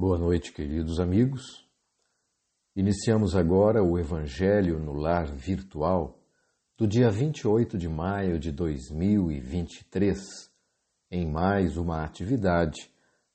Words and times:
Boa 0.00 0.16
noite, 0.16 0.50
queridos 0.50 0.98
amigos. 0.98 1.68
Iniciamos 2.74 3.36
agora 3.36 3.84
o 3.84 3.98
Evangelho 3.98 4.78
no 4.78 4.94
Lar 4.94 5.26
Virtual 5.26 6.18
do 6.74 6.88
dia 6.88 7.10
28 7.10 7.76
de 7.76 7.86
maio 7.86 8.40
de 8.40 8.50
2023, 8.50 10.18
em 11.10 11.30
mais 11.30 11.76
uma 11.76 12.02
atividade 12.02 12.90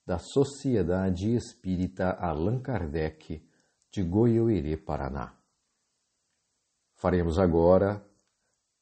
da 0.07 0.17
Sociedade 0.17 1.35
Espírita 1.35 2.09
Allan 2.13 2.59
Kardec 2.59 3.47
de 3.91 4.01
Goiôerê, 4.01 4.75
Paraná. 4.75 5.37
Faremos 6.95 7.37
agora 7.37 8.03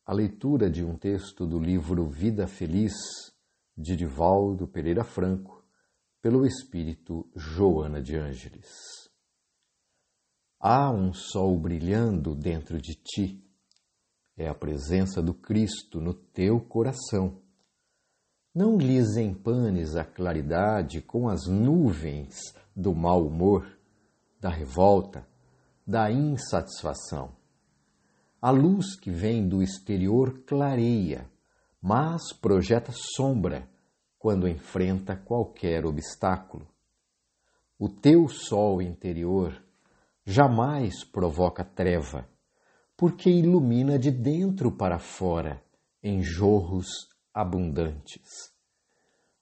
a 0.06 0.14
leitura 0.14 0.70
de 0.70 0.86
um 0.86 0.98
texto 0.98 1.46
do 1.46 1.60
livro 1.60 2.08
Vida 2.08 2.48
Feliz 2.48 2.94
de 3.78 3.98
Divaldo 3.98 4.70
Pereira 4.70 5.04
Franco 5.04 5.53
pelo 6.24 6.46
Espírito 6.46 7.30
Joana 7.36 8.02
de 8.02 8.16
Ângeles. 8.16 9.12
Há 10.58 10.90
um 10.90 11.14
sol 11.14 11.60
brilhando 11.60 12.34
dentro 12.34 12.82
de 12.82 12.96
ti. 12.96 13.46
É 14.38 14.48
a 14.48 14.56
presença 14.56 15.22
do 15.22 15.34
Cristo 15.34 16.00
no 16.00 16.14
teu 16.14 16.62
coração. 16.62 17.42
Não 18.56 18.78
lhes 18.78 19.18
empanes 19.18 19.98
a 19.98 20.06
claridade 20.06 21.02
com 21.02 21.28
as 21.28 21.46
nuvens 21.46 22.38
do 22.74 22.96
mau 22.96 23.28
humor, 23.28 23.68
da 24.40 24.50
revolta, 24.50 25.28
da 25.86 26.10
insatisfação. 26.10 27.36
A 28.42 28.50
luz 28.50 28.98
que 28.98 29.12
vem 29.12 29.46
do 29.46 29.62
exterior 29.62 30.42
clareia, 30.46 31.30
mas 31.82 32.32
projeta 32.32 32.94
sombra 32.94 33.73
quando 34.24 34.48
enfrenta 34.48 35.18
qualquer 35.18 35.86
obstáculo. 35.86 36.66
O 37.78 37.90
teu 37.90 38.30
sol 38.30 38.82
interior 38.82 39.62
jamais 40.26 41.04
provoca 41.04 41.62
treva, 41.62 42.26
porque 42.96 43.30
ilumina 43.30 44.00
de 44.00 44.10
dentro 44.10 44.72
para 44.72 44.98
fora 44.98 45.62
em 46.02 46.24
jorros 46.24 46.88
abundantes. 47.34 48.24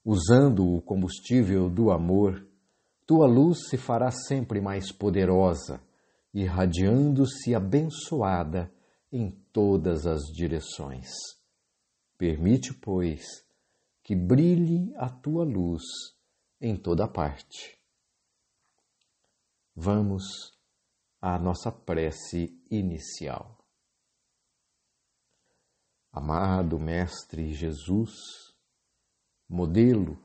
Usando 0.04 0.66
o 0.66 0.82
combustível 0.82 1.70
do 1.70 1.92
amor, 1.92 2.44
tua 3.06 3.28
luz 3.28 3.68
se 3.68 3.76
fará 3.76 4.10
sempre 4.10 4.60
mais 4.60 4.90
poderosa, 4.90 5.80
irradiando-se 6.34 7.54
abençoada 7.54 8.68
em 9.12 9.30
todas 9.52 10.08
as 10.08 10.22
direções. 10.34 11.06
Permite, 12.18 12.74
pois, 12.74 13.22
que 14.02 14.16
brilhe 14.16 14.92
a 14.96 15.08
tua 15.08 15.44
luz 15.44 15.82
em 16.60 16.76
toda 16.76 17.06
parte. 17.06 17.78
Vamos 19.74 20.24
à 21.20 21.38
nossa 21.38 21.70
prece 21.70 22.60
inicial. 22.70 23.58
Amado 26.10 26.78
Mestre 26.78 27.54
Jesus, 27.54 28.12
modelo 29.48 30.18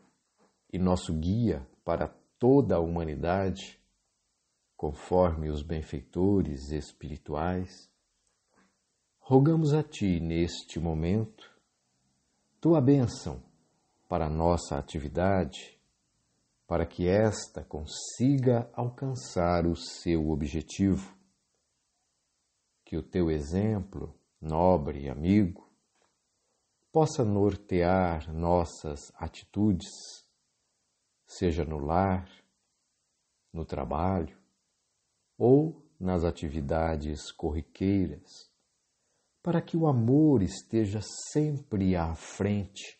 e 0.73 0.77
nosso 0.77 1.13
guia 1.13 1.65
para 1.85 2.07
toda 2.37 2.75
a 2.75 2.79
humanidade, 2.79 3.79
conforme 4.75 5.49
os 5.49 5.61
benfeitores 5.61 6.71
espirituais, 6.71 7.89
rogamos 9.19 9.73
a 9.73 9.81
Ti 9.81 10.19
neste 10.19 10.79
momento 10.79 11.49
tua 12.59 12.81
bênção 12.81 13.46
para 14.07 14.27
a 14.27 14.29
nossa 14.29 14.77
atividade, 14.77 15.77
para 16.65 16.85
que 16.85 17.07
esta 17.07 17.63
consiga 17.63 18.69
alcançar 18.73 19.65
o 19.65 19.75
seu 19.75 20.29
objetivo. 20.29 21.15
Que 22.85 22.97
o 22.97 23.03
teu 23.03 23.29
exemplo, 23.29 24.17
nobre 24.39 25.09
amigo, 25.09 25.69
possa 26.91 27.23
nortear 27.23 28.33
nossas 28.33 29.11
atitudes, 29.15 29.89
seja 31.25 31.65
no 31.65 31.77
lar, 31.77 32.29
no 33.51 33.65
trabalho 33.65 34.37
ou 35.37 35.85
nas 35.99 36.23
atividades 36.23 37.31
corriqueiras, 37.31 38.49
para 39.43 39.61
que 39.61 39.75
o 39.75 39.87
amor 39.87 40.41
esteja 40.41 40.99
sempre 41.31 41.95
à 41.95 42.15
frente 42.15 42.96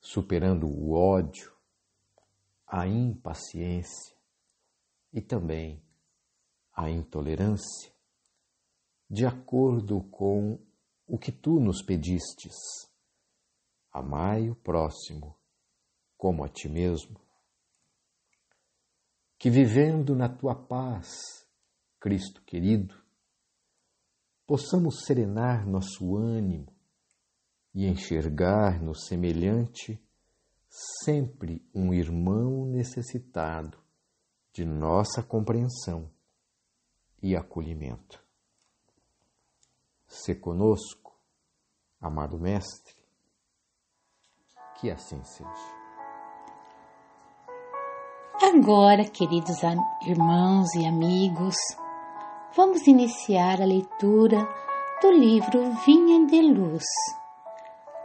superando 0.00 0.66
o 0.66 0.92
ódio, 0.92 1.54
a 2.66 2.86
impaciência 2.86 4.16
e 5.12 5.20
também 5.20 5.82
a 6.72 6.88
intolerância, 6.88 7.92
de 9.08 9.26
acordo 9.26 10.02
com 10.04 10.58
o 11.06 11.18
que 11.18 11.30
tu 11.30 11.60
nos 11.60 11.82
pedistes. 11.82 12.54
Amai 13.92 14.48
o 14.48 14.54
próximo 14.54 15.36
como 16.16 16.44
a 16.44 16.48
ti 16.48 16.68
mesmo. 16.68 17.20
Que 19.36 19.50
vivendo 19.50 20.14
na 20.14 20.28
tua 20.28 20.54
paz, 20.54 21.10
Cristo 21.98 22.42
querido, 22.42 22.94
possamos 24.46 25.04
serenar 25.04 25.66
nosso 25.66 26.16
ânimo 26.16 26.79
e 27.74 27.86
enxergar 27.86 28.82
no 28.82 28.94
semelhante 28.94 30.00
sempre 31.04 31.64
um 31.74 31.92
irmão 31.92 32.64
necessitado 32.66 33.78
de 34.52 34.64
nossa 34.64 35.22
compreensão 35.22 36.10
e 37.22 37.36
acolhimento. 37.36 38.22
Se 40.06 40.34
conosco, 40.34 41.14
amado 42.00 42.38
Mestre, 42.38 42.96
que 44.80 44.90
assim 44.90 45.22
seja. 45.24 45.80
Agora, 48.42 49.04
queridos 49.04 49.62
irmãos 50.06 50.74
e 50.74 50.86
amigos, 50.86 51.54
vamos 52.56 52.86
iniciar 52.86 53.60
a 53.60 53.66
leitura 53.66 54.48
do 55.00 55.10
livro 55.12 55.72
Vinha 55.84 56.26
de 56.26 56.42
Luz 56.42 56.84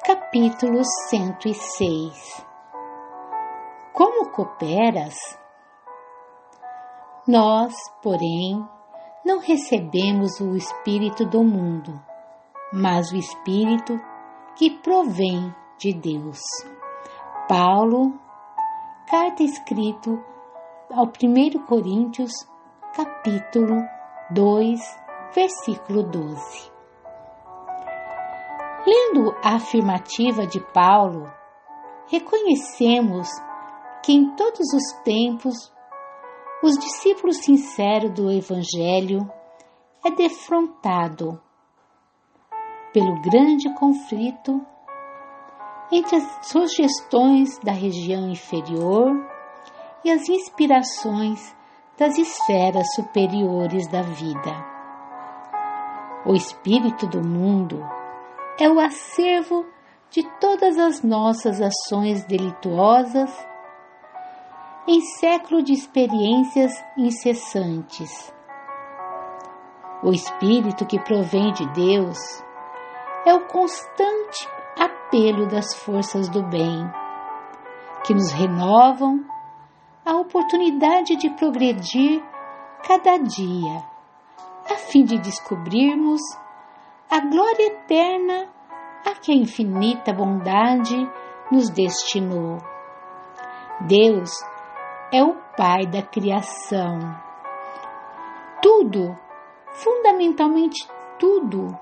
Capítulo 0.06 0.84
106 1.10 2.46
Como 3.92 4.30
cooperas? 4.30 5.16
Nós, 7.28 7.74
porém, 8.04 8.64
não 9.26 9.40
recebemos 9.40 10.40
o 10.40 10.56
Espírito 10.56 11.26
do 11.26 11.44
mundo, 11.44 12.00
mas 12.72 13.12
o 13.12 13.16
Espírito 13.16 14.00
que 14.56 14.78
provém 14.78 15.52
de 15.80 15.92
Deus. 15.92 16.40
Paulo, 17.50 18.14
carta 19.10 19.42
escrita 19.42 20.12
ao 20.94 21.06
1 21.06 21.66
Coríntios, 21.66 22.32
capítulo 22.94 23.82
2, 24.30 24.80
versículo 25.34 26.04
12. 26.04 26.75
Lendo 28.86 29.36
a 29.44 29.56
afirmativa 29.56 30.46
de 30.46 30.60
Paulo, 30.60 31.26
reconhecemos 32.08 33.28
que 34.04 34.14
em 34.14 34.36
todos 34.36 34.72
os 34.74 34.92
tempos 35.04 35.74
os 36.62 36.78
discípulos 36.78 37.38
sinceros 37.38 38.12
do 38.12 38.32
Evangelho 38.32 39.28
é 40.06 40.12
defrontado 40.12 41.42
pelo 42.94 43.20
grande 43.22 43.74
conflito 43.74 44.64
entre 45.92 46.18
as 46.18 46.48
sugestões 46.48 47.58
da 47.60 47.72
região 47.72 48.30
inferior 48.30 49.12
e 50.04 50.12
as 50.12 50.30
inspirações 50.30 51.56
das 51.98 52.20
esferas 52.20 52.94
superiores 52.94 53.88
da 53.88 54.04
vida. 54.04 54.76
O 56.24 56.34
espírito 56.34 57.08
do 57.08 57.28
mundo 57.28 57.95
é 58.60 58.70
o 58.70 58.80
acervo 58.80 59.66
de 60.10 60.24
todas 60.40 60.78
as 60.78 61.04
nossas 61.04 61.60
ações 61.62 62.24
delituosas 62.26 63.30
em 64.88 65.02
século 65.02 65.62
de 65.62 65.74
experiências 65.74 66.72
incessantes. 66.98 68.34
O 70.04 70.12
Espírito 70.12 70.86
que 70.86 71.00
provém 71.00 71.52
de 71.52 71.68
Deus 71.74 72.18
é 73.26 73.34
o 73.34 73.48
constante 73.48 74.48
apelo 74.80 75.48
das 75.48 75.74
forças 75.74 76.30
do 76.30 76.44
bem, 76.44 76.88
que 78.06 78.14
nos 78.14 78.32
renovam 78.32 79.26
a 80.06 80.16
oportunidade 80.18 81.16
de 81.16 81.30
progredir 81.32 82.24
cada 82.88 83.18
dia, 83.18 83.84
a 84.70 84.76
fim 84.76 85.04
de 85.04 85.18
descobrirmos 85.18 86.22
a 87.16 87.22
glória 87.22 87.68
eterna 87.68 88.50
a 89.06 89.16
que 89.16 89.32
a 89.32 89.36
infinita 89.36 90.12
bondade 90.12 90.98
nos 91.50 91.70
destinou. 91.70 92.58
Deus 93.88 94.32
é 95.14 95.24
o 95.24 95.34
Pai 95.56 95.86
da 95.86 96.02
criação. 96.02 97.00
Tudo, 98.62 99.18
fundamentalmente 99.72 100.86
tudo, 101.18 101.80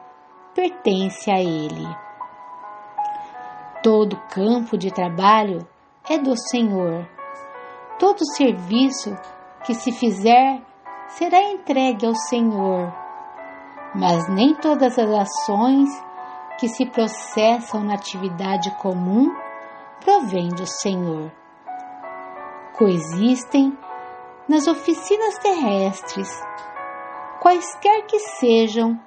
pertence 0.53 1.31
a 1.31 1.39
Ele. 1.39 1.87
Todo 3.81 4.21
campo 4.29 4.77
de 4.77 4.91
trabalho 4.91 5.67
é 6.07 6.19
do 6.19 6.35
Senhor. 6.51 7.09
Todo 7.97 8.23
serviço 8.35 9.17
que 9.65 9.73
se 9.73 9.91
fizer 9.91 10.61
será 11.07 11.41
entregue 11.41 12.05
ao 12.05 12.13
Senhor. 12.13 13.02
Mas 13.95 14.27
nem 14.27 14.55
todas 14.55 14.97
as 14.97 15.09
ações 15.09 15.89
que 16.59 16.67
se 16.67 16.85
processam 16.85 17.83
na 17.83 17.93
atividade 17.93 18.71
comum 18.77 19.31
provêm 19.99 20.49
do 20.49 20.65
Senhor. 20.65 21.31
Coexistem 22.77 23.77
nas 24.47 24.67
oficinas 24.67 25.37
terrestres, 25.37 26.29
quaisquer 27.39 28.05
que 28.05 28.19
sejam 28.19 28.99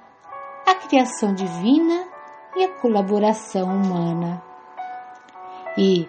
a 0.65 0.73
criação 0.75 1.33
divina 1.33 2.07
e 2.55 2.63
a 2.63 2.73
colaboração 2.79 3.65
humana. 3.65 4.41
E 5.77 6.07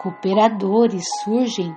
cooperadores 0.00 1.04
surgem 1.22 1.74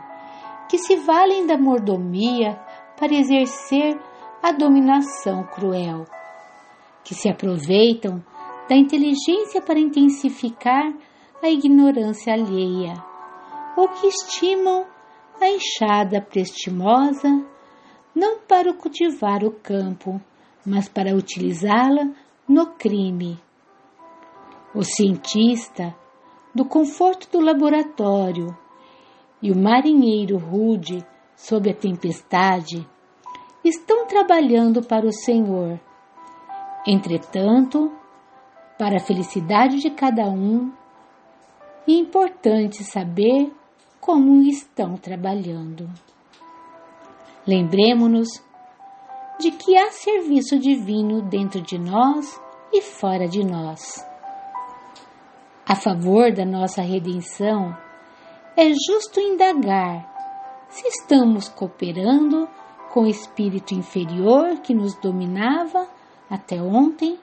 que 0.69 0.77
se 0.77 0.95
valem 0.95 1.45
da 1.45 1.57
mordomia 1.57 2.59
para 2.97 3.13
exercer 3.13 3.99
a 4.41 4.51
dominação 4.51 5.43
cruel, 5.43 6.05
que 7.03 7.13
se 7.13 7.29
aproveitam 7.29 8.23
da 8.69 8.75
inteligência 8.75 9.61
para 9.61 9.79
intensificar 9.79 10.93
a 11.41 11.49
ignorância 11.49 12.33
alheia, 12.33 12.93
ou 13.75 13.89
que 13.89 14.07
estimam 14.07 14.85
a 15.41 15.49
enxada 15.49 16.21
prestimosa 16.21 17.29
não 18.15 18.39
para 18.39 18.73
cultivar 18.73 19.43
o 19.43 19.51
campo, 19.51 20.21
mas 20.65 20.87
para 20.87 21.15
utilizá-la 21.15 22.11
no 22.47 22.67
crime. 22.73 23.39
O 24.73 24.83
cientista, 24.83 25.95
do 26.53 26.63
conforto 26.63 27.29
do 27.31 27.43
laboratório, 27.43 28.55
e 29.41 29.51
o 29.51 29.57
marinheiro 29.57 30.37
rude 30.37 31.05
sob 31.35 31.69
a 31.69 31.73
tempestade 31.73 32.87
estão 33.63 34.05
trabalhando 34.07 34.81
para 34.81 35.05
o 35.05 35.11
Senhor. 35.11 35.79
Entretanto, 36.85 37.91
para 38.77 38.97
a 38.97 38.99
felicidade 38.99 39.77
de 39.77 39.89
cada 39.89 40.25
um, 40.25 40.71
é 41.87 41.91
importante 41.91 42.83
saber 42.83 43.51
como 44.01 44.41
estão 44.41 44.97
trabalhando. 44.97 45.89
Lembremos-nos 47.47 48.27
de 49.39 49.51
que 49.51 49.77
há 49.77 49.91
serviço 49.91 50.59
divino 50.59 51.21
dentro 51.21 51.61
de 51.61 51.79
nós 51.79 52.39
e 52.71 52.81
fora 52.81 53.27
de 53.27 53.43
nós. 53.43 54.05
A 55.65 55.75
favor 55.75 56.33
da 56.33 56.45
nossa 56.45 56.81
redenção, 56.81 57.75
é 58.57 58.69
justo 58.69 59.19
indagar 59.19 60.11
se 60.69 60.87
estamos 60.87 61.47
cooperando 61.47 62.47
com 62.91 63.03
o 63.03 63.07
espírito 63.07 63.73
inferior 63.73 64.59
que 64.61 64.73
nos 64.73 64.95
dominava 64.95 65.87
até 66.33 66.59
ontem, 66.59 67.19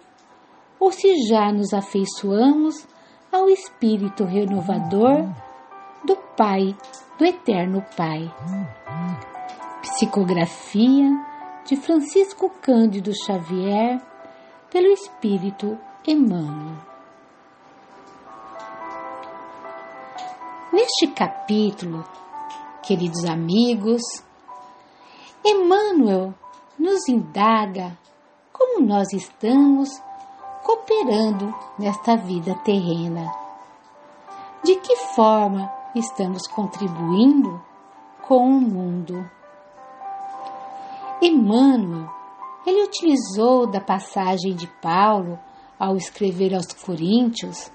ou 0.78 0.92
se 0.92 1.26
já 1.28 1.52
nos 1.52 1.74
afeiçoamos 1.74 2.86
ao 3.32 3.48
espírito 3.48 4.24
renovador 4.24 5.28
do 6.04 6.14
Pai, 6.36 6.76
do 7.18 7.24
Eterno 7.24 7.84
Pai. 7.96 8.32
Psicografia 9.82 11.10
de 11.66 11.74
Francisco 11.74 12.50
Cândido 12.62 13.10
Xavier, 13.26 14.00
pelo 14.70 14.86
Espírito 14.86 15.76
Emmanuel. 16.06 16.76
Neste 20.72 21.08
capítulo, 21.08 22.04
queridos 22.80 23.24
amigos, 23.24 24.02
Emmanuel 25.44 26.32
nos 26.78 27.08
indaga 27.08 27.98
como 28.60 28.86
nós 28.86 29.10
estamos 29.14 29.88
cooperando 30.62 31.52
nesta 31.78 32.14
vida 32.14 32.54
terrena. 32.56 33.32
De 34.62 34.76
que 34.76 34.94
forma 35.14 35.72
estamos 35.94 36.46
contribuindo 36.46 37.58
com 38.28 38.46
o 38.46 38.60
mundo? 38.60 39.28
Emmanuel, 41.22 42.06
ele 42.66 42.84
utilizou 42.84 43.66
da 43.66 43.80
passagem 43.80 44.54
de 44.54 44.66
Paulo 44.82 45.38
ao 45.78 45.96
escrever 45.96 46.54
aos 46.54 46.66
Coríntios 46.66 47.72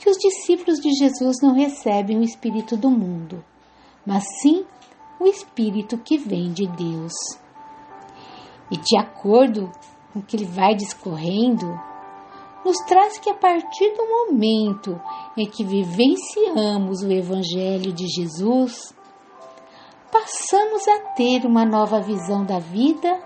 que 0.00 0.08
os 0.08 0.16
discípulos 0.16 0.78
de 0.80 0.90
Jesus 0.94 1.36
não 1.42 1.54
recebem 1.54 2.18
o 2.18 2.22
Espírito 2.22 2.74
do 2.74 2.90
mundo, 2.90 3.44
mas 4.04 4.24
sim 4.40 4.64
o 5.20 5.26
Espírito 5.26 5.98
que 5.98 6.16
vem 6.16 6.52
de 6.52 6.66
Deus. 6.66 7.12
E 8.74 8.76
de 8.76 8.98
acordo 8.98 9.70
com 10.12 10.18
o 10.18 10.22
que 10.22 10.34
ele 10.34 10.46
vai 10.46 10.74
discorrendo, 10.74 11.80
nos 12.64 12.76
traz 12.88 13.18
que 13.18 13.30
a 13.30 13.34
partir 13.34 13.94
do 13.94 14.04
momento 14.04 15.00
em 15.36 15.48
que 15.48 15.62
vivenciamos 15.62 17.04
o 17.04 17.12
Evangelho 17.12 17.92
de 17.92 18.04
Jesus, 18.08 18.92
passamos 20.10 20.88
a 20.88 20.98
ter 21.14 21.46
uma 21.46 21.64
nova 21.64 22.00
visão 22.00 22.44
da 22.44 22.58
vida, 22.58 23.16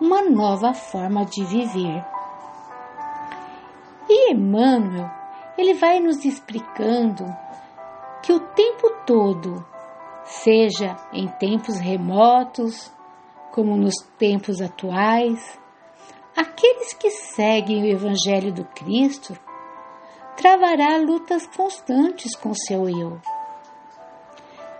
uma 0.00 0.22
nova 0.22 0.72
forma 0.72 1.24
de 1.24 1.44
viver. 1.44 2.06
E 4.08 4.32
Emmanuel 4.34 5.10
ele 5.58 5.74
vai 5.74 5.98
nos 5.98 6.24
explicando 6.24 7.26
que 8.22 8.32
o 8.32 8.38
tempo 8.38 8.88
todo, 9.04 9.66
seja 10.22 10.94
em 11.12 11.26
tempos 11.26 11.76
remotos, 11.80 12.94
como 13.54 13.76
nos 13.76 13.94
tempos 14.18 14.60
atuais, 14.60 15.56
aqueles 16.36 16.92
que 16.92 17.08
seguem 17.08 17.84
o 17.84 17.86
Evangelho 17.86 18.52
do 18.52 18.64
Cristo 18.64 19.32
travará 20.36 20.96
lutas 20.96 21.46
constantes 21.46 22.34
com 22.34 22.52
seu 22.52 22.88
eu. 22.88 23.20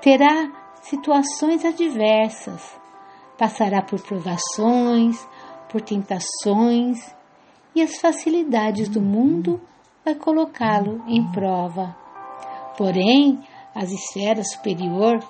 Terá 0.03 0.51
situações 0.83 1.65
adversas, 1.65 2.77
passará 3.39 3.81
por 3.81 4.03
provações, 4.03 5.25
por 5.71 5.81
tentações 5.81 7.15
e 7.77 7.81
as 7.81 8.01
facilidades 8.01 8.89
do 8.89 9.01
mundo 9.01 9.61
vai 10.05 10.17
colocá-lo 10.17 11.01
em 11.07 11.25
prova. 11.31 11.95
Porém, 12.77 13.41
as 13.73 13.93
esferas 13.93 14.51
superior 14.51 15.21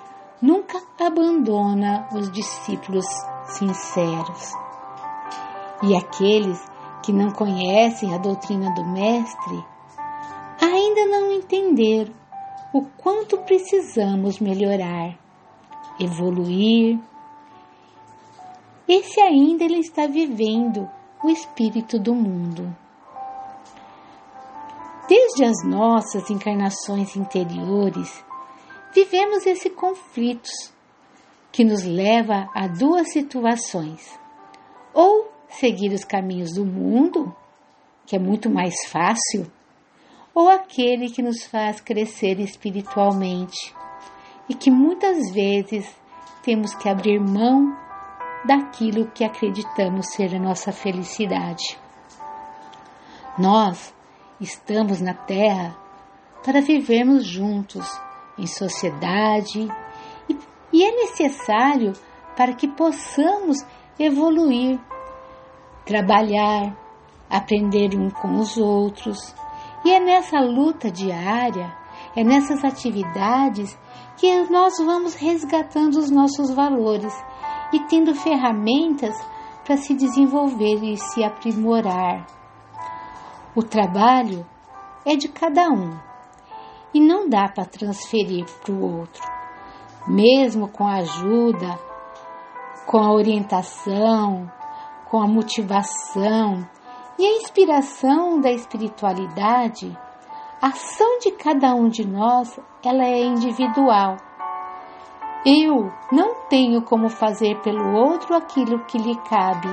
nunca 0.41 0.81
abandona 0.99 2.09
os 2.11 2.31
discípulos 2.31 3.05
sinceros. 3.45 4.51
E 5.83 5.95
aqueles 5.95 6.59
que 7.03 7.13
não 7.13 7.31
conhecem 7.31 8.13
a 8.13 8.17
doutrina 8.17 8.73
do 8.73 8.83
Mestre 8.85 9.63
ainda 10.61 11.05
não 11.05 11.31
entenderam 11.31 12.13
o 12.73 12.81
quanto 12.97 13.37
precisamos 13.39 14.39
melhorar, 14.39 15.17
evoluir. 15.99 16.99
Esse 18.87 19.21
ainda 19.21 19.63
ele 19.63 19.79
está 19.79 20.07
vivendo 20.07 20.89
o 21.23 21.29
espírito 21.29 21.97
do 21.99 22.13
mundo. 22.13 22.75
Desde 25.07 25.45
as 25.45 25.63
nossas 25.63 26.29
encarnações 26.29 27.15
interiores, 27.15 28.25
vivemos 28.93 29.45
esse 29.45 29.69
conflito 29.69 30.49
que 31.55 31.63
nos 31.63 31.85
leva 31.85 32.49
a 32.53 32.67
duas 32.67 33.13
situações: 33.13 34.19
ou 34.93 35.31
seguir 35.47 35.93
os 35.93 36.03
caminhos 36.03 36.53
do 36.53 36.65
mundo, 36.65 37.33
que 38.05 38.15
é 38.15 38.19
muito 38.19 38.49
mais 38.49 38.75
fácil, 38.89 39.49
ou 40.33 40.49
aquele 40.49 41.09
que 41.09 41.21
nos 41.21 41.45
faz 41.45 41.79
crescer 41.79 42.41
espiritualmente 42.41 43.73
e 44.49 44.53
que 44.53 44.69
muitas 44.69 45.31
vezes 45.31 45.89
temos 46.43 46.75
que 46.75 46.89
abrir 46.89 47.19
mão 47.19 47.73
daquilo 48.43 49.09
que 49.11 49.23
acreditamos 49.23 50.11
ser 50.11 50.35
a 50.35 50.39
nossa 50.39 50.73
felicidade. 50.73 51.79
Nós 53.39 53.95
Estamos 54.39 54.99
na 54.99 55.13
Terra 55.13 55.77
para 56.43 56.59
vivermos 56.59 57.25
juntos, 57.25 57.87
em 58.37 58.45
sociedade, 58.45 59.65
e 60.71 60.83
é 60.83 60.91
necessário 60.91 61.93
para 62.35 62.53
que 62.53 62.67
possamos 62.67 63.57
evoluir, 63.97 64.79
trabalhar, 65.85 66.75
aprender 67.29 67.95
um 67.95 68.09
com 68.09 68.37
os 68.37 68.57
outros. 68.57 69.35
E 69.83 69.91
é 69.91 69.99
nessa 69.99 70.39
luta 70.39 70.91
diária, 70.91 71.73
É 72.17 72.23
nessas 72.23 72.63
atividades 72.63 73.77
que 74.17 74.43
nós 74.49 74.77
vamos 74.77 75.15
resgatando 75.15 75.95
os 75.97 76.09
nossos 76.09 76.49
valores 76.53 77.13
e 77.73 77.79
tendo 77.87 78.15
ferramentas 78.15 79.13
para 79.65 79.75
se 79.75 79.93
desenvolver 79.93 80.81
e 80.81 80.95
se 80.95 81.23
aprimorar. 81.23 82.25
O 83.53 83.61
trabalho 83.61 84.45
é 85.05 85.15
de 85.17 85.27
cada 85.27 85.69
um 85.69 85.97
e 86.93 87.01
não 87.01 87.27
dá 87.27 87.49
para 87.49 87.65
transferir 87.65 88.45
para 88.63 88.73
o 88.73 88.99
outro. 88.99 89.34
Mesmo 90.07 90.67
com 90.67 90.87
a 90.87 90.95
ajuda, 90.95 91.79
com 92.85 92.97
a 92.97 93.11
orientação, 93.11 94.51
com 95.09 95.21
a 95.21 95.27
motivação 95.27 96.67
e 97.17 97.25
a 97.25 97.31
inspiração 97.37 98.39
da 98.39 98.51
espiritualidade, 98.51 99.97
a 100.61 100.67
ação 100.67 101.19
de 101.19 101.31
cada 101.31 101.73
um 101.73 101.89
de 101.89 102.05
nós 102.05 102.59
ela 102.83 103.03
é 103.03 103.19
individual. 103.19 104.17
Eu 105.45 105.91
não 106.11 106.47
tenho 106.49 106.81
como 106.81 107.09
fazer 107.09 107.61
pelo 107.61 107.93
outro 107.93 108.35
aquilo 108.35 108.85
que 108.85 108.97
lhe 108.97 109.15
cabe. 109.29 109.69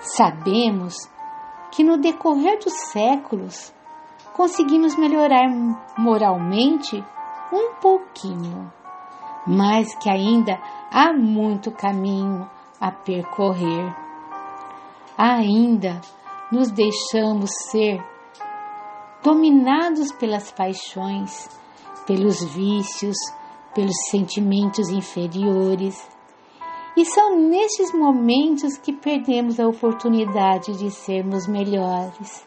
Sabemos 0.00 0.94
que 1.70 1.82
no 1.82 1.96
decorrer 1.96 2.58
dos 2.58 2.74
séculos 2.90 3.72
conseguimos 4.34 4.96
melhorar 4.96 5.48
moralmente 5.96 7.02
um 7.52 7.74
pouquinho, 7.74 8.72
mas 9.46 9.94
que 9.96 10.08
ainda 10.08 10.58
há 10.90 11.12
muito 11.12 11.70
caminho 11.70 12.48
a 12.80 12.90
percorrer. 12.90 13.94
Ainda 15.16 16.00
nos 16.50 16.70
deixamos 16.70 17.50
ser 17.70 18.02
dominados 19.22 20.10
pelas 20.12 20.50
paixões, 20.50 21.48
pelos 22.06 22.42
vícios, 22.54 23.16
pelos 23.74 23.96
sentimentos 24.10 24.88
inferiores 24.88 26.10
e 26.96 27.06
são 27.06 27.38
nestes 27.38 27.92
momentos 27.92 28.76
que 28.76 28.92
perdemos 28.92 29.58
a 29.58 29.66
oportunidade 29.66 30.76
de 30.76 30.90
sermos 30.90 31.46
melhores, 31.46 32.46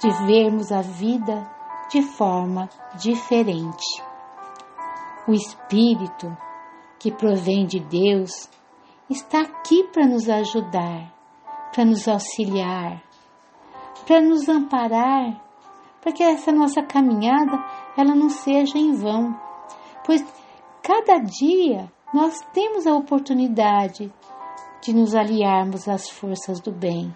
de 0.00 0.10
vermos 0.26 0.72
a 0.72 0.80
vida 0.80 1.46
de 1.90 2.00
forma 2.00 2.70
diferente. 2.98 4.09
O 5.30 5.32
Espírito, 5.32 6.36
que 6.98 7.12
provém 7.12 7.64
de 7.64 7.78
Deus, 7.78 8.50
está 9.08 9.42
aqui 9.42 9.84
para 9.92 10.04
nos 10.04 10.28
ajudar, 10.28 11.14
para 11.72 11.84
nos 11.84 12.08
auxiliar, 12.08 13.00
para 14.04 14.20
nos 14.20 14.48
amparar, 14.48 15.40
para 16.00 16.10
que 16.10 16.24
essa 16.24 16.50
nossa 16.50 16.82
caminhada 16.82 17.64
ela 17.96 18.12
não 18.12 18.28
seja 18.28 18.76
em 18.76 18.92
vão, 18.96 19.32
pois 20.04 20.20
cada 20.82 21.18
dia 21.20 21.88
nós 22.12 22.40
temos 22.52 22.84
a 22.84 22.96
oportunidade 22.96 24.12
de 24.82 24.92
nos 24.92 25.14
aliarmos 25.14 25.86
às 25.86 26.10
forças 26.10 26.58
do 26.58 26.72
bem, 26.72 27.14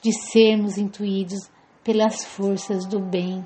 de 0.00 0.12
sermos 0.12 0.78
intuídos 0.78 1.50
pelas 1.82 2.24
forças 2.24 2.86
do 2.86 3.00
bem. 3.00 3.44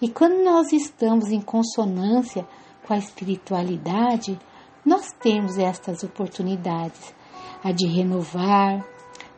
E 0.00 0.08
quando 0.08 0.42
nós 0.42 0.72
estamos 0.72 1.30
em 1.30 1.42
consonância 1.42 2.48
com 2.86 2.94
a 2.94 2.98
espiritualidade, 2.98 4.38
nós 4.84 5.12
temos 5.20 5.58
estas 5.58 6.04
oportunidades, 6.04 7.14
a 7.62 7.72
de 7.72 7.86
renovar, 7.88 8.86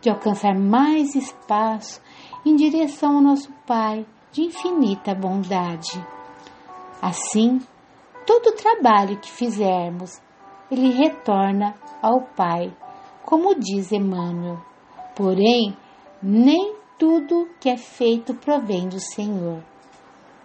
de 0.00 0.11
alcançar 0.11 0.55
mais 0.55 1.14
espaço 1.14 2.00
em 2.45 2.55
direção 2.55 3.17
ao 3.17 3.23
nosso 3.23 3.50
Pai 3.67 4.07
de 4.33 4.43
infinita 4.43 5.14
bondade. 5.14 6.05
Assim, 7.00 7.61
todo 8.26 8.49
o 8.49 8.57
trabalho 8.57 9.19
que 9.19 9.31
fizermos 9.31 10.21
ele 10.71 10.90
retorna 10.90 11.75
ao 12.02 12.21
Pai, 12.21 12.71
como 13.25 13.55
diz 13.55 13.90
Emmanuel. 13.90 14.59
Porém, 15.17 15.76
nem 16.23 16.75
tudo 16.99 17.49
que 17.59 17.71
é 17.71 17.76
feito 17.76 18.35
provém 18.35 18.88
do 18.88 19.00
Senhor. 19.00 19.62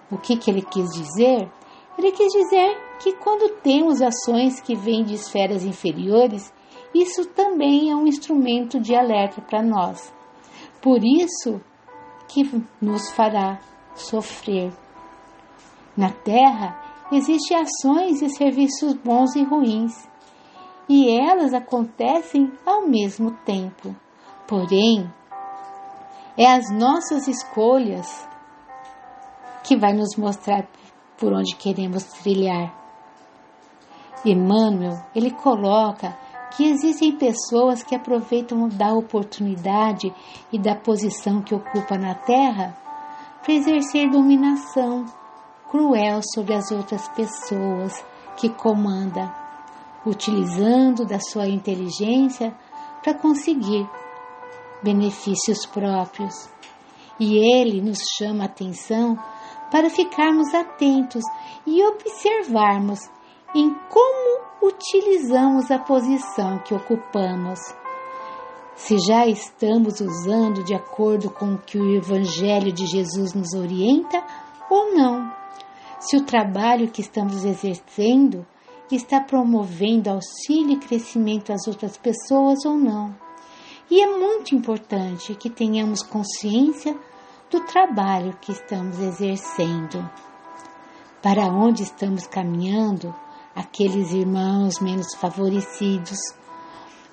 O 0.10 0.18
que, 0.18 0.38
que 0.38 0.50
ele 0.50 0.62
quis 0.62 0.90
dizer? 0.92 1.52
Ele 1.98 2.12
quis 2.12 2.32
dizer 2.32 2.93
que 3.04 3.12
quando 3.18 3.58
temos 3.58 4.02
ações 4.02 4.62
que 4.62 4.76
vêm 4.76 5.04
de 5.04 5.16
esferas 5.16 5.66
inferiores, 5.66 6.54
isso 6.96 7.26
também 7.26 7.92
é 7.92 7.96
um 7.96 8.08
instrumento 8.08 8.80
de 8.80 8.96
alerta 8.96 9.42
para 9.42 9.62
nós. 9.62 10.14
Por 10.82 11.04
isso 11.04 11.60
que 12.30 12.50
nos 12.82 13.12
fará 13.12 13.60
sofrer. 13.94 14.72
Na 15.98 16.12
Terra 16.12 16.82
existem 17.12 17.58
ações 17.58 18.22
e 18.22 18.30
serviços 18.30 18.94
bons 18.94 19.36
e 19.36 19.44
ruins 19.44 20.08
e 20.88 21.10
elas 21.10 21.54
acontecem 21.54 22.54
ao 22.66 22.88
mesmo 22.88 23.32
tempo. 23.44 23.94
Porém, 24.48 25.12
é 26.38 26.50
as 26.50 26.72
nossas 26.72 27.28
escolhas 27.28 28.26
que 29.62 29.76
vai 29.76 29.92
nos 29.92 30.16
mostrar 30.16 30.70
por 31.18 31.34
onde 31.34 31.54
queremos 31.58 32.06
trilhar. 32.06 32.83
Emmanuel, 34.26 35.02
ele 35.14 35.32
coloca 35.32 36.18
que 36.56 36.66
existem 36.66 37.18
pessoas 37.18 37.84
que 37.84 37.96
aproveitam 37.96 38.68
da 38.70 38.94
oportunidade 38.94 40.14
e 40.52 40.60
da 40.60 40.76
posição 40.76 41.42
que 41.42 41.56
ocupa 41.56 41.98
na 41.98 42.14
Terra 42.14 42.78
para 43.42 43.54
exercer 43.54 44.10
dominação 44.10 45.06
cruel 45.70 46.22
sobre 46.34 46.54
as 46.54 46.72
outras 46.72 47.08
pessoas 47.10 48.06
que 48.38 48.50
comanda 48.50 49.34
utilizando 50.06 51.06
da 51.06 51.20
sua 51.20 51.48
inteligência 51.48 52.54
para 53.02 53.14
conseguir 53.14 53.90
benefícios 54.84 55.66
próprios. 55.66 56.50
E 57.20 57.38
ele 57.38 57.82
nos 57.82 58.00
chama 58.18 58.44
a 58.44 58.48
atenção 58.48 59.18
para 59.72 59.90
ficarmos 59.90 60.54
atentos 60.54 61.24
e 61.66 61.84
observarmos 61.84 63.00
em 63.56 63.74
como 63.90 64.44
utilizamos 64.62 65.70
a 65.70 65.80
posição 65.80 66.60
que 66.60 66.74
ocupamos. 66.74 67.60
Se 68.76 68.98
já 68.98 69.28
estamos 69.28 70.02
usando 70.02 70.64
de 70.64 70.74
acordo 70.74 71.30
com 71.30 71.54
o 71.54 71.58
que 71.60 71.78
o 71.78 71.96
Evangelho 71.96 72.72
de 72.72 72.86
Jesus 72.88 73.34
nos 73.34 73.54
orienta 73.54 74.24
ou 74.70 74.96
não. 74.96 75.32
Se 76.00 76.18
o 76.18 76.26
trabalho 76.26 76.90
que 76.90 77.02
estamos 77.02 77.46
exercendo 77.46 78.46
está 78.96 79.20
promovendo 79.20 80.10
auxílio 80.10 80.74
e 80.74 80.80
crescimento 80.80 81.52
às 81.52 81.68
outras 81.68 81.98
pessoas 81.98 82.66
ou 82.66 82.76
não. 82.76 83.16
E 83.90 84.02
é 84.02 84.08
muito 84.08 84.56
importante 84.56 85.36
que 85.36 85.50
tenhamos 85.50 86.02
consciência 86.02 86.98
do 87.50 87.60
trabalho 87.62 88.38
que 88.42 88.52
estamos 88.52 89.00
exercendo. 89.00 90.10
Para 91.22 91.46
onde 91.48 91.84
estamos 91.84 92.28
caminhando, 92.28 93.14
aqueles 93.56 94.12
irmãos 94.12 94.80
menos 94.80 95.14
favorecidos, 95.16 96.18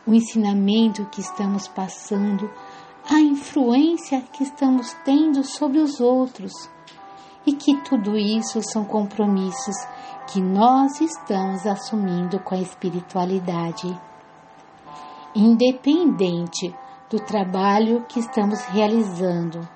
o 0.07 0.15
ensinamento 0.15 1.05
que 1.07 1.21
estamos 1.21 1.69
passando, 1.69 2.51
a 3.09 3.21
influência 3.21 4.21
que 4.33 4.43
estamos 4.43 4.93
tendo 5.05 5.45
sobre 5.45 5.79
os 5.79 6.01
outros, 6.01 6.53
e 7.47 7.53
que 7.53 7.77
tudo 7.83 8.17
isso 8.17 8.61
são 8.63 8.85
compromissos 8.85 9.77
que 10.33 10.41
nós 10.41 11.01
estamos 11.01 11.67
assumindo 11.67 12.39
com 12.41 12.55
a 12.55 12.61
espiritualidade. 12.61 13.99
Independente 15.35 16.75
do 17.09 17.19
trabalho 17.19 18.05
que 18.09 18.21
estamos 18.21 18.61
realizando, 18.67 19.67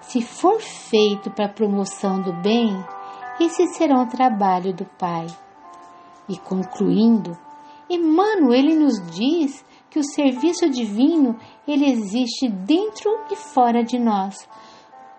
se 0.00 0.20
for 0.20 0.60
feito 0.60 1.30
para 1.30 1.46
a 1.46 1.52
promoção 1.52 2.20
do 2.20 2.32
bem, 2.32 2.84
esse 3.40 3.66
será 3.68 3.98
um 3.98 4.06
trabalho 4.06 4.74
do 4.74 4.84
Pai. 4.84 5.26
E 6.28 6.38
concluindo, 6.38 7.36
Emmanuel 7.88 8.54
ele 8.54 8.74
nos 8.76 8.94
diz 9.10 9.64
que 9.90 9.98
o 9.98 10.04
serviço 10.04 10.68
divino 10.68 11.38
ele 11.68 11.90
existe 11.90 12.48
dentro 12.48 13.10
e 13.30 13.36
fora 13.36 13.84
de 13.84 13.98
nós, 13.98 14.48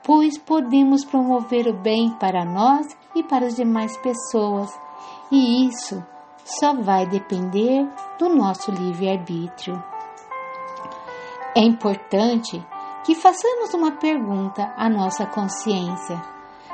pois 0.04 0.38
podemos 0.38 1.06
promover 1.06 1.68
o 1.68 1.74
bem 1.74 2.12
para 2.20 2.44
nós 2.44 2.88
e 3.16 3.24
para 3.24 3.46
as 3.46 3.56
demais 3.56 3.96
pessoas, 3.98 4.70
e 5.32 5.68
isso 5.68 6.04
só 6.44 6.74
vai 6.74 7.08
depender 7.08 7.88
do 8.20 8.30
nosso 8.30 8.72
livre-arbítrio. 8.72 9.82
É 11.56 11.62
importante 11.62 12.62
que 13.06 13.16
façamos 13.16 13.74
uma 13.74 13.94
pergunta 13.94 14.74
à 14.76 14.90
nossa 14.90 15.26
consciência: 15.26 16.22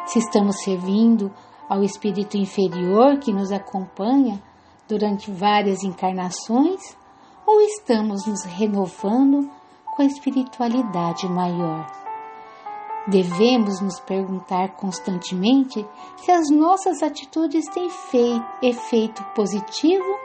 se 0.06 0.20
estamos 0.20 0.64
servindo 0.64 1.32
ao 1.72 1.86
espírito 1.86 2.36
inferior 2.36 3.18
que 3.20 3.32
nos 3.32 3.50
acompanha 3.50 4.44
durante 4.90 5.32
várias 5.32 5.86
encarnações 5.86 6.82
ou 7.48 7.62
estamos 7.62 8.26
nos 8.28 8.44
renovando 8.44 9.50
com 9.96 10.02
a 10.02 10.06
espiritualidade 10.06 11.30
maior? 11.30 11.88
Devemos 13.08 13.80
nos 13.80 14.02
perguntar 14.02 14.76
constantemente 14.76 15.88
se 16.18 16.30
as 16.30 16.50
nossas 16.52 17.02
atitudes 17.02 17.66
têm 17.70 17.90
feito, 17.90 18.46
efeito 18.62 19.24
positivo 19.34 20.20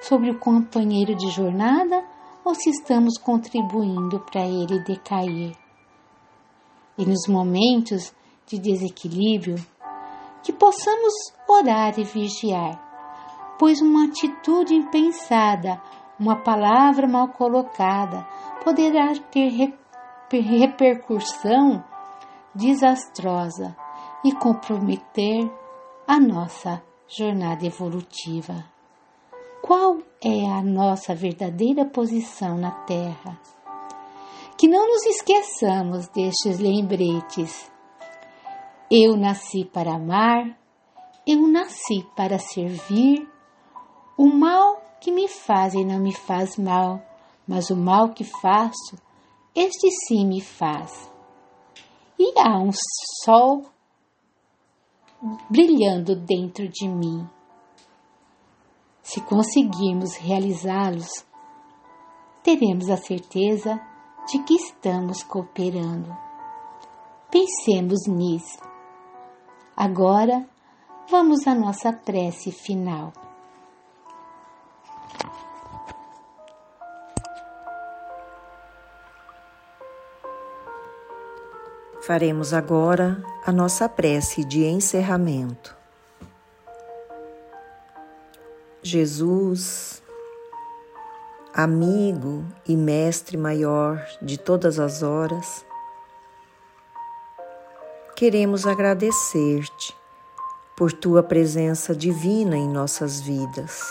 sobre 0.00 0.30
o 0.30 0.38
companheiro 0.38 1.14
de 1.14 1.28
jornada 1.28 2.02
ou 2.42 2.54
se 2.54 2.70
estamos 2.70 3.18
contribuindo 3.18 4.20
para 4.20 4.46
ele 4.46 4.82
decair. 4.84 5.54
E 6.96 7.04
nos 7.04 7.28
momentos 7.28 8.10
de 8.46 8.58
desequilíbrio, 8.58 9.56
que 10.42 10.52
possamos 10.52 11.12
orar 11.48 11.98
e 11.98 12.04
vigiar, 12.04 12.80
pois 13.58 13.80
uma 13.80 14.06
atitude 14.06 14.74
impensada, 14.74 15.80
uma 16.18 16.36
palavra 16.36 17.06
mal 17.06 17.28
colocada, 17.28 18.26
poderá 18.64 19.12
ter 19.30 19.72
repercussão 20.30 21.84
desastrosa 22.54 23.76
e 24.24 24.32
comprometer 24.32 25.50
a 26.06 26.20
nossa 26.20 26.82
jornada 27.08 27.66
evolutiva. 27.66 28.64
Qual 29.62 29.98
é 30.22 30.44
a 30.46 30.62
nossa 30.62 31.14
verdadeira 31.14 31.84
posição 31.84 32.58
na 32.58 32.70
Terra? 32.70 33.38
Que 34.58 34.68
não 34.68 34.86
nos 34.86 35.06
esqueçamos 35.06 36.08
destes 36.08 36.58
lembretes. 36.58 37.71
Eu 38.94 39.16
nasci 39.16 39.64
para 39.64 39.94
amar, 39.94 40.58
eu 41.26 41.48
nasci 41.48 42.06
para 42.14 42.38
servir. 42.38 43.26
O 44.18 44.26
mal 44.26 44.82
que 45.00 45.10
me 45.10 45.28
fazem 45.28 45.86
não 45.86 45.98
me 45.98 46.12
faz 46.12 46.58
mal, 46.58 47.00
mas 47.48 47.70
o 47.70 47.76
mal 47.76 48.10
que 48.10 48.22
faço, 48.22 48.98
este 49.54 49.88
sim 50.06 50.26
me 50.26 50.42
faz 50.42 51.10
e 52.18 52.34
há 52.38 52.58
um 52.58 52.70
sol 53.24 53.64
brilhando 55.48 56.14
dentro 56.14 56.68
de 56.68 56.86
mim. 56.86 57.26
Se 59.02 59.20
conseguirmos 59.22 60.16
realizá-los, 60.16 61.24
teremos 62.42 62.90
a 62.90 62.96
certeza 62.98 63.80
de 64.28 64.42
que 64.44 64.54
estamos 64.54 65.22
cooperando. 65.22 66.14
Pensemos 67.30 68.06
nisso. 68.06 68.71
Agora, 69.84 70.46
vamos 71.10 71.44
à 71.44 71.56
nossa 71.56 71.92
prece 71.92 72.52
final. 72.52 73.12
Faremos 82.00 82.54
agora 82.54 83.20
a 83.44 83.50
nossa 83.50 83.88
prece 83.88 84.44
de 84.44 84.62
encerramento. 84.62 85.76
Jesus, 88.84 90.00
amigo 91.52 92.44
e 92.68 92.76
mestre 92.76 93.36
maior 93.36 94.00
de 94.22 94.38
todas 94.38 94.78
as 94.78 95.02
horas, 95.02 95.66
queremos 98.22 98.68
agradecer-te 98.68 99.96
por 100.76 100.92
tua 100.92 101.24
presença 101.24 101.92
divina 101.92 102.56
em 102.56 102.68
nossas 102.68 103.20
vidas. 103.20 103.82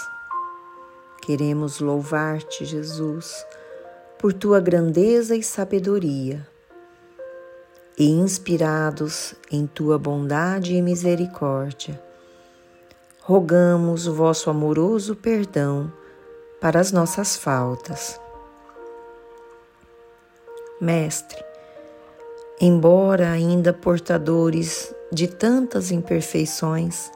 Queremos 1.21 1.81
louvar-te, 1.81 2.63
Jesus, 2.63 3.45
por 4.17 4.31
tua 4.31 4.61
grandeza 4.61 5.35
e 5.35 5.43
sabedoria 5.43 6.47
e 8.00 8.05
inspirados 8.09 9.35
em 9.51 9.67
tua 9.67 10.00
bondade 10.00 10.75
e 10.75 10.81
misericórdia, 10.81 12.01
rogamos 13.19 14.07
o 14.07 14.13
vosso 14.13 14.50
amoroso 14.50 15.13
perdão 15.13 15.91
para 16.61 16.79
as 16.79 16.93
nossas 16.93 17.35
faltas. 17.35 18.17
Mestre, 20.79 21.50
embora 22.63 23.32
ainda 23.32 23.74
portadores 23.74 24.93
de 25.12 25.28
tantas 25.28 25.89
imperfeições, 25.89 27.12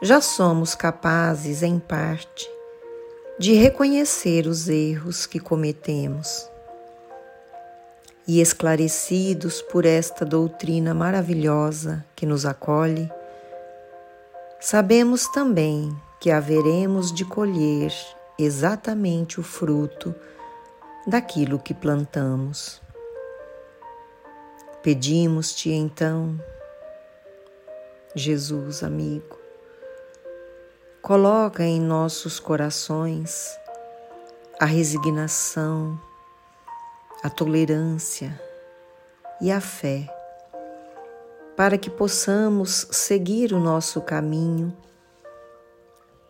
já 0.00 0.18
somos 0.18 0.74
capazes, 0.74 1.62
em 1.62 1.78
parte, 1.78 2.50
de 3.38 3.52
reconhecer 3.52 4.46
os 4.46 4.66
erros 4.66 5.26
que 5.26 5.38
cometemos 5.38 6.48
e 8.26 8.40
esclarecidos 8.40 9.60
por 9.60 9.84
esta 9.84 10.24
doutrina 10.24 10.94
maravilhosa 10.94 12.02
que 12.16 12.24
nos 12.24 12.46
acolhe, 12.46 13.10
sabemos 14.58 15.28
também 15.28 15.94
que 16.18 16.30
haveremos 16.30 17.12
de 17.12 17.26
colher 17.26 17.92
exatamente 18.38 19.38
o 19.38 19.42
fruto 19.42 20.14
daquilo 21.06 21.58
que 21.58 21.74
plantamos. 21.74 22.83
Pedimos-te 24.84 25.70
então, 25.70 26.38
Jesus 28.14 28.82
amigo, 28.82 29.38
coloca 31.00 31.62
em 31.62 31.80
nossos 31.80 32.38
corações 32.38 33.48
a 34.60 34.66
resignação, 34.66 35.98
a 37.22 37.30
tolerância 37.30 38.38
e 39.40 39.50
a 39.50 39.58
fé, 39.58 40.06
para 41.56 41.78
que 41.78 41.88
possamos 41.88 42.86
seguir 42.90 43.54
o 43.54 43.58
nosso 43.58 44.02
caminho, 44.02 44.76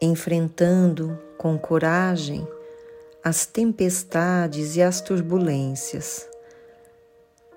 enfrentando 0.01 1.19
com 1.37 1.59
coragem 1.59 2.47
as 3.21 3.47
tempestades 3.47 4.77
e 4.77 4.83
as 4.83 5.01
turbulências, 5.01 6.33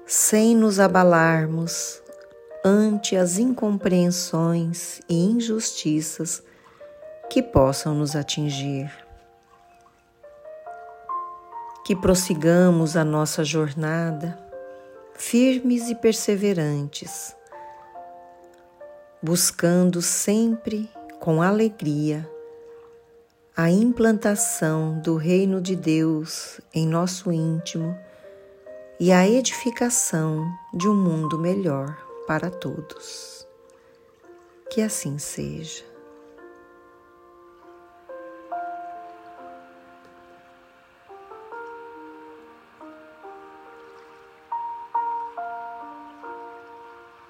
sem 0.10 0.56
nos 0.56 0.80
abalarmos 0.80 2.02
ante 2.64 3.18
as 3.18 3.38
incompreensões 3.38 5.02
e 5.10 5.14
injustiças 5.14 6.42
que 7.30 7.44
possam 7.44 7.94
nos 7.94 8.16
atingir. 8.16 8.90
Que 11.86 11.94
prossigamos 11.94 12.96
a 12.96 13.04
nossa 13.04 13.44
jornada 13.44 14.40
firmes 15.14 15.90
e 15.90 15.96
perseverantes, 15.96 17.36
buscando 19.22 20.02
sempre 20.02 20.90
com 21.20 21.42
alegria 21.42 22.30
a 23.56 23.70
implantação 23.70 25.00
do 25.00 25.18
Reino 25.18 25.60
de 25.60 25.76
Deus 25.76 26.62
em 26.74 26.88
nosso 26.88 27.30
íntimo 27.30 27.98
e 29.00 29.12
a 29.12 29.28
edificação 29.28 30.52
de 30.74 30.88
um 30.88 30.96
mundo 30.96 31.38
melhor 31.38 31.96
para 32.26 32.50
todos. 32.50 33.48
Que 34.72 34.82
assim 34.82 35.20
seja. 35.20 35.97